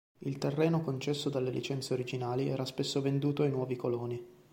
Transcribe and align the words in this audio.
Il 0.21 0.39
terreno 0.39 0.81
concesso 0.81 1.29
dalle 1.29 1.51
licenze 1.51 1.93
originali 1.93 2.49
era 2.49 2.65
spesso 2.65 3.01
venduto 3.03 3.43
ai 3.43 3.51
nuovi 3.51 3.75
coloni. 3.75 4.27